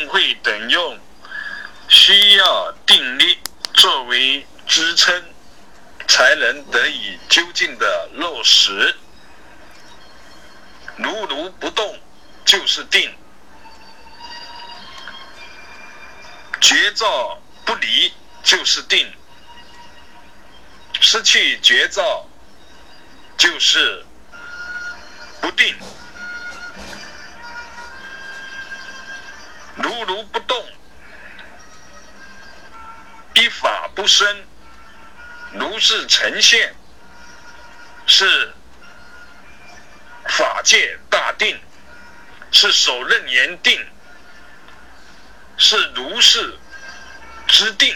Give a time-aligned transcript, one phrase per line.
[0.00, 0.98] 定慧等用，
[1.88, 3.38] 需要定力
[3.74, 5.22] 作为支撑，
[6.08, 8.96] 才能得以究竟的落实。
[10.96, 11.98] 如如不动
[12.46, 13.14] 就是定，
[16.62, 18.10] 觉照不离
[18.42, 19.06] 就是定，
[20.98, 22.26] 失去觉照
[23.36, 24.02] 就是
[25.42, 25.76] 不定。
[29.76, 30.66] 如如不动，
[33.34, 34.44] 一法不生，
[35.52, 36.74] 如是呈现，
[38.06, 38.52] 是
[40.26, 41.58] 法界大定，
[42.52, 43.84] 是首任言定，
[45.56, 46.58] 是如是
[47.46, 47.94] 之定，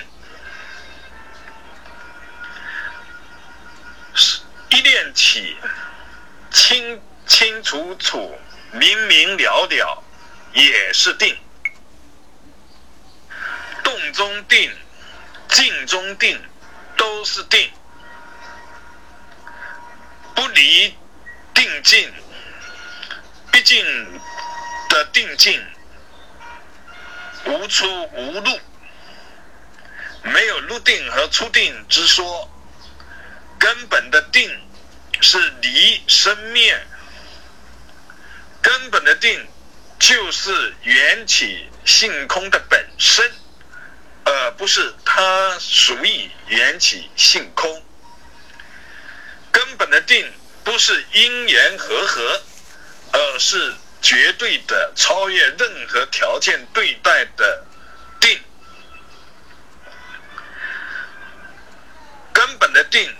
[4.14, 5.56] 是一念起，
[6.50, 8.38] 清清楚楚，
[8.72, 10.02] 明明了了，
[10.52, 11.36] 也是定。
[14.14, 14.70] 中定，
[15.48, 16.40] 静中定，
[16.96, 17.70] 都是定，
[20.34, 20.96] 不离
[21.52, 22.12] 定境。
[23.50, 23.84] 毕竟
[24.88, 25.60] 的定境
[27.44, 28.60] 无出无入，
[30.22, 32.48] 没有入定和出定之说。
[33.58, 34.48] 根本的定
[35.20, 36.86] 是离生灭，
[38.60, 39.48] 根本的定
[39.98, 43.32] 就是缘起性空的本身。
[44.64, 47.84] 不是它属于缘起性空，
[49.52, 50.32] 根本的定
[50.64, 52.42] 不是因缘和合，
[53.12, 57.66] 而是绝对的超越任何条件对待的
[58.18, 58.40] 定。
[62.32, 63.14] 根本的定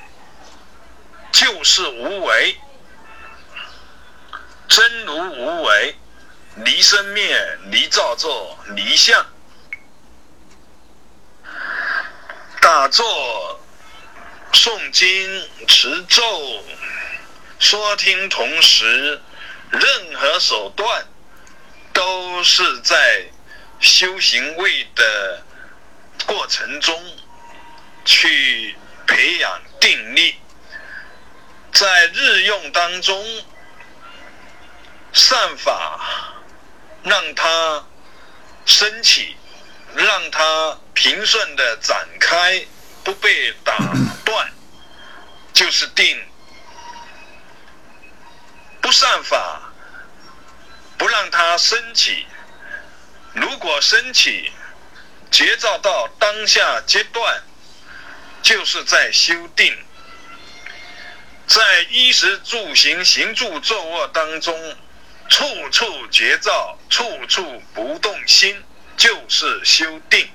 [1.30, 2.56] 就是无为，
[4.66, 5.94] 真如无为，
[6.64, 9.33] 离生灭，离造作，离相。
[12.76, 13.60] 打坐、
[14.52, 16.60] 诵经、持咒、
[17.60, 19.22] 说听，同时，
[19.70, 19.80] 任
[20.16, 21.06] 何手段
[21.92, 23.26] 都是在
[23.78, 25.44] 修行位的
[26.26, 27.00] 过程中
[28.04, 28.74] 去
[29.06, 30.34] 培养定力，
[31.72, 33.24] 在日用当中
[35.12, 36.34] 善法
[37.04, 37.86] 让它
[38.66, 39.36] 升起，
[39.96, 40.78] 让它。
[40.96, 42.64] 平顺的展开，
[43.02, 43.76] 不被打
[44.24, 44.52] 断，
[45.52, 46.24] 就是定。
[48.80, 49.72] 不善法，
[50.96, 52.26] 不让它升起。
[53.32, 54.52] 如果升起，
[55.32, 57.42] 觉照到当下阶段，
[58.40, 59.76] 就是在修定。
[61.48, 64.76] 在衣食住行、行住坐卧当中，
[65.28, 68.63] 处处觉照，处处不动心，
[68.96, 70.33] 就是修订。